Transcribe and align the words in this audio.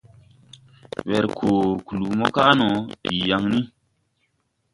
Wer 1.09 1.25
koo 1.37 1.63
kluu 1.85 2.11
mo 2.19 2.25
kaʼ 2.35 2.51
no, 2.59 2.67
bii 3.01 3.21
yaŋ 3.29 3.43
ni. 3.51 3.59